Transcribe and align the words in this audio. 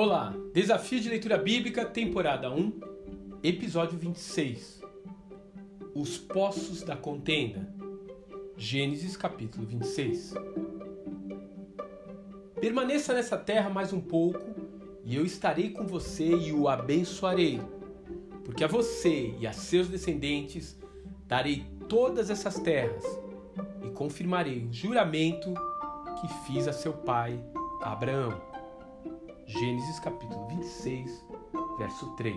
Olá, 0.00 0.32
Desafio 0.54 1.00
de 1.00 1.08
Leitura 1.08 1.36
Bíblica, 1.36 1.84
temporada 1.84 2.48
1, 2.48 2.72
episódio 3.42 3.98
26. 3.98 4.80
Os 5.92 6.16
Poços 6.16 6.82
da 6.82 6.94
Contenda. 6.94 7.68
Gênesis 8.56 9.16
capítulo 9.16 9.66
26. 9.66 10.34
Permaneça 12.60 13.12
nessa 13.12 13.36
terra 13.36 13.68
mais 13.68 13.92
um 13.92 14.00
pouco, 14.00 14.38
e 15.04 15.16
eu 15.16 15.26
estarei 15.26 15.70
com 15.70 15.84
você 15.84 16.28
e 16.28 16.52
o 16.52 16.68
abençoarei, 16.68 17.60
porque 18.44 18.62
a 18.62 18.68
você 18.68 19.34
e 19.40 19.48
a 19.48 19.52
seus 19.52 19.88
descendentes 19.88 20.78
darei 21.26 21.66
todas 21.88 22.30
essas 22.30 22.56
terras 22.60 23.02
e 23.84 23.90
confirmarei 23.90 24.64
o 24.64 24.72
juramento 24.72 25.52
que 26.20 26.28
fiz 26.46 26.68
a 26.68 26.72
seu 26.72 26.92
pai 26.92 27.36
Abraão. 27.82 28.57
Gênesis 29.48 29.98
capítulo 29.98 30.46
26, 30.48 31.24
verso 31.78 32.14
3. 32.16 32.36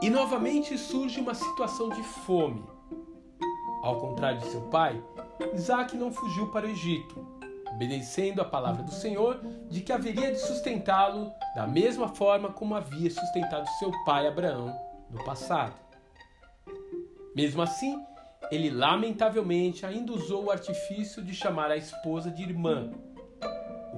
E 0.00 0.08
novamente 0.08 0.78
surge 0.78 1.20
uma 1.20 1.34
situação 1.34 1.88
de 1.88 2.04
fome. 2.04 2.62
Ao 3.82 3.98
contrário 3.98 4.38
de 4.38 4.46
seu 4.46 4.60
pai, 4.68 5.02
Isaac 5.52 5.96
não 5.96 6.12
fugiu 6.12 6.52
para 6.52 6.66
o 6.66 6.70
Egito, 6.70 7.26
obedecendo 7.72 8.42
a 8.42 8.44
palavra 8.44 8.84
do 8.84 8.92
Senhor 8.92 9.40
de 9.68 9.80
que 9.80 9.92
haveria 9.92 10.30
de 10.30 10.38
sustentá-lo 10.38 11.32
da 11.56 11.66
mesma 11.66 12.06
forma 12.06 12.52
como 12.52 12.76
havia 12.76 13.10
sustentado 13.10 13.68
seu 13.80 13.90
pai 14.04 14.28
Abraão 14.28 14.72
no 15.10 15.24
passado. 15.24 15.74
Mesmo 17.34 17.60
assim, 17.60 18.00
ele 18.52 18.70
lamentavelmente 18.70 19.84
ainda 19.84 20.12
usou 20.12 20.44
o 20.44 20.50
artifício 20.52 21.24
de 21.24 21.34
chamar 21.34 21.72
a 21.72 21.76
esposa 21.76 22.30
de 22.30 22.44
irmã, 22.44 22.92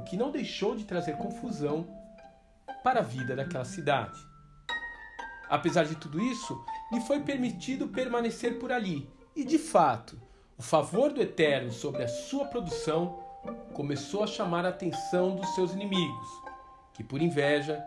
que 0.09 0.17
não 0.17 0.31
deixou 0.31 0.77
de 0.77 0.85
trazer 0.85 1.17
confusão 1.17 1.87
para 2.83 3.01
a 3.01 3.03
vida 3.03 3.37
daquela 3.37 3.65
cidade. 3.65 4.19
Apesar 5.49 5.85
de 5.85 5.97
tudo 5.97 6.21
isso, 6.21 6.65
lhe 6.93 7.01
foi 7.01 7.21
permitido 7.21 7.89
permanecer 7.89 8.59
por 8.59 8.73
ali, 8.73 9.09
e 9.35 9.45
de 9.45 9.59
fato, 9.59 10.21
o 10.57 10.63
favor 10.63 11.13
do 11.13 11.21
Eterno 11.21 11.71
sobre 11.71 12.03
a 12.03 12.09
sua 12.09 12.47
produção 12.47 13.23
começou 13.73 14.25
a 14.25 14.27
chamar 14.27 14.65
a 14.65 14.71
atenção 14.71 15.37
dos 15.37 15.55
seus 15.55 15.73
inimigos, 15.73 16.29
que 16.95 17.05
por 17.05 17.21
inveja 17.21 17.85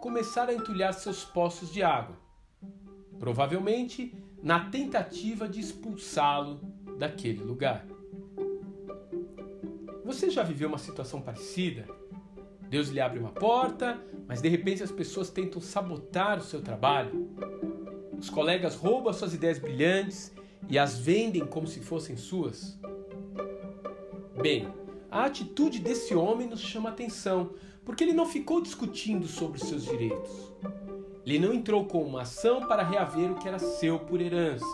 começaram 0.00 0.52
a 0.52 0.56
entulhar 0.56 0.92
seus 0.94 1.24
poços 1.24 1.72
de 1.72 1.82
água, 1.82 2.16
provavelmente 3.18 4.14
na 4.42 4.70
tentativa 4.70 5.48
de 5.48 5.60
expulsá-lo 5.60 6.60
daquele 6.98 7.42
lugar. 7.42 7.84
Você 10.10 10.28
já 10.28 10.42
viveu 10.42 10.68
uma 10.68 10.76
situação 10.76 11.22
parecida? 11.22 11.86
Deus 12.68 12.88
lhe 12.88 13.00
abre 13.00 13.20
uma 13.20 13.30
porta, 13.30 13.96
mas 14.26 14.42
de 14.42 14.48
repente 14.48 14.82
as 14.82 14.90
pessoas 14.90 15.30
tentam 15.30 15.62
sabotar 15.62 16.38
o 16.38 16.42
seu 16.42 16.60
trabalho. 16.60 17.30
Os 18.18 18.28
colegas 18.28 18.74
roubam 18.74 19.12
suas 19.12 19.34
ideias 19.34 19.60
brilhantes 19.60 20.32
e 20.68 20.76
as 20.76 20.98
vendem 20.98 21.46
como 21.46 21.68
se 21.68 21.78
fossem 21.78 22.16
suas. 22.16 22.76
Bem, 24.42 24.66
a 25.08 25.26
atitude 25.26 25.78
desse 25.78 26.12
homem 26.12 26.48
nos 26.48 26.60
chama 26.60 26.88
atenção, 26.88 27.54
porque 27.84 28.02
ele 28.02 28.12
não 28.12 28.26
ficou 28.26 28.60
discutindo 28.60 29.28
sobre 29.28 29.60
seus 29.60 29.84
direitos. 29.84 30.52
Ele 31.24 31.38
não 31.38 31.54
entrou 31.54 31.84
com 31.84 32.02
uma 32.02 32.22
ação 32.22 32.66
para 32.66 32.82
reaver 32.82 33.30
o 33.30 33.36
que 33.36 33.46
era 33.46 33.60
seu 33.60 34.00
por 34.00 34.20
herança 34.20 34.66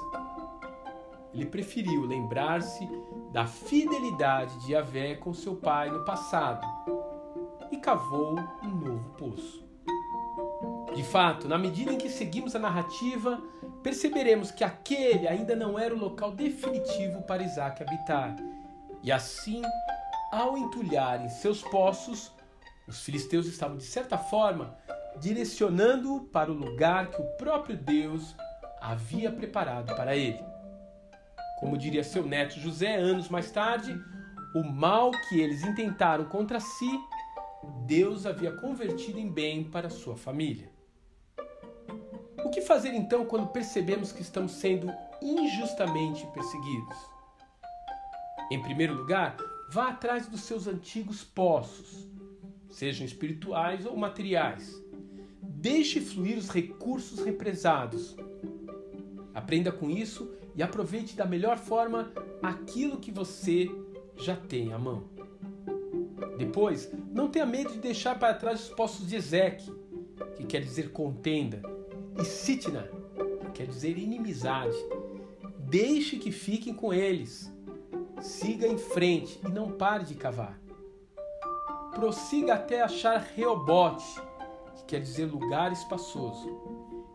ele 1.36 1.46
preferiu 1.46 2.06
lembrar-se 2.06 2.88
da 3.30 3.46
fidelidade 3.46 4.58
de 4.64 4.72
Yahvé 4.72 5.14
com 5.16 5.34
seu 5.34 5.56
pai 5.56 5.90
no 5.90 6.04
passado 6.04 6.66
e 7.70 7.76
cavou 7.76 8.36
um 8.62 8.68
novo 8.68 9.10
poço. 9.10 9.66
De 10.94 11.02
fato, 11.02 11.46
na 11.46 11.58
medida 11.58 11.92
em 11.92 11.98
que 11.98 12.08
seguimos 12.08 12.56
a 12.56 12.58
narrativa, 12.58 13.38
perceberemos 13.82 14.50
que 14.50 14.64
aquele 14.64 15.28
ainda 15.28 15.54
não 15.54 15.78
era 15.78 15.94
o 15.94 15.98
local 15.98 16.32
definitivo 16.32 17.22
para 17.22 17.42
Isaac 17.42 17.82
habitar. 17.82 18.34
E 19.02 19.12
assim, 19.12 19.60
ao 20.32 20.56
entulharem 20.56 21.28
seus 21.28 21.60
poços, 21.62 22.32
os 22.88 23.02
filisteus 23.02 23.46
estavam, 23.46 23.76
de 23.76 23.84
certa 23.84 24.16
forma, 24.16 24.74
direcionando-o 25.20 26.22
para 26.22 26.50
o 26.50 26.54
lugar 26.54 27.10
que 27.10 27.20
o 27.20 27.36
próprio 27.36 27.76
Deus 27.76 28.34
havia 28.80 29.30
preparado 29.30 29.94
para 29.94 30.16
ele. 30.16 30.55
Como 31.58 31.78
diria 31.78 32.04
seu 32.04 32.26
neto 32.26 32.60
José 32.60 32.96
anos 32.96 33.28
mais 33.28 33.50
tarde, 33.50 33.98
o 34.54 34.62
mal 34.62 35.10
que 35.28 35.40
eles 35.40 35.64
intentaram 35.64 36.26
contra 36.26 36.60
si, 36.60 37.00
Deus 37.86 38.26
havia 38.26 38.52
convertido 38.52 39.18
em 39.18 39.30
bem 39.30 39.64
para 39.64 39.90
sua 39.90 40.16
família. 40.16 40.70
O 42.44 42.50
que 42.50 42.60
fazer 42.60 42.94
então 42.94 43.24
quando 43.24 43.48
percebemos 43.48 44.12
que 44.12 44.22
estamos 44.22 44.52
sendo 44.52 44.92
injustamente 45.20 46.26
perseguidos? 46.28 46.96
Em 48.50 48.62
primeiro 48.62 48.94
lugar, 48.94 49.36
vá 49.70 49.88
atrás 49.88 50.28
dos 50.28 50.42
seus 50.42 50.66
antigos 50.66 51.24
poços, 51.24 52.06
sejam 52.70 53.04
espirituais 53.04 53.84
ou 53.84 53.96
materiais. 53.96 54.80
Deixe 55.42 56.00
fluir 56.00 56.38
os 56.38 56.48
recursos 56.48 57.24
represados. 57.24 58.14
Aprenda 59.34 59.72
com 59.72 59.90
isso 59.90 60.32
e 60.56 60.62
aproveite 60.62 61.14
da 61.14 61.26
melhor 61.26 61.58
forma 61.58 62.10
aquilo 62.42 62.98
que 62.98 63.12
você 63.12 63.70
já 64.16 64.34
tem 64.34 64.72
à 64.72 64.78
mão. 64.78 65.04
Depois, 66.38 66.90
não 67.12 67.28
tenha 67.28 67.46
medo 67.46 67.72
de 67.72 67.78
deixar 67.78 68.18
para 68.18 68.34
trás 68.34 68.64
os 68.64 68.74
poços 68.74 69.06
de 69.06 69.16
Ezeque, 69.16 69.70
que 70.34 70.44
quer 70.44 70.62
dizer 70.62 70.92
contenda, 70.92 71.62
e 72.18 72.24
Sitna, 72.24 72.90
que 73.40 73.50
quer 73.52 73.66
dizer 73.66 73.98
inimizade. 73.98 74.76
Deixe 75.58 76.16
que 76.16 76.30
fiquem 76.30 76.72
com 76.72 76.92
eles. 76.92 77.52
Siga 78.20 78.66
em 78.66 78.78
frente 78.78 79.38
e 79.44 79.48
não 79.48 79.72
pare 79.72 80.04
de 80.04 80.14
cavar. 80.14 80.58
Prossiga 81.94 82.54
até 82.54 82.82
achar 82.82 83.18
Reobote, 83.34 84.04
que 84.76 84.84
quer 84.84 85.00
dizer 85.00 85.26
lugar 85.26 85.72
espaçoso, 85.72 86.48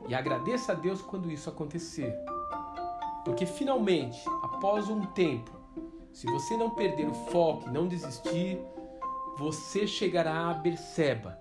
e 0.08 0.14
agradeça 0.14 0.74
a 0.74 0.76
Deus 0.76 1.02
quando 1.02 1.32
isso 1.32 1.50
acontecer. 1.50 2.14
Porque 3.24 3.46
finalmente, 3.46 4.24
após 4.44 4.90
um 4.90 5.06
tempo, 5.08 5.52
se 6.12 6.26
você 6.28 6.58
não 6.58 6.72
perder 6.72 7.08
o 7.08 7.14
foco 7.14 7.70
e 7.70 7.72
não 7.72 7.88
desistir, 7.88 8.60
você 9.38 9.88
chegará 9.88 10.50
a 10.50 10.54
Berseba, 10.54 11.40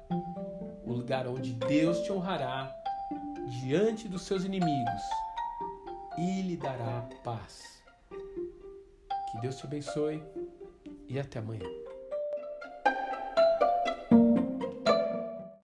o 0.84 0.92
lugar 0.92 1.26
onde 1.26 1.52
Deus 1.54 2.00
te 2.00 2.12
honrará 2.12 2.74
diante 3.62 4.08
dos 4.08 4.22
seus 4.22 4.44
inimigos 4.44 5.02
e 6.19 6.42
lhe 6.42 6.56
dará 6.56 7.08
paz. 7.24 7.82
Que 9.30 9.40
Deus 9.40 9.56
te 9.56 9.66
abençoe 9.66 10.22
e 11.08 11.19
até 11.19 11.38
amanhã. 11.38 11.79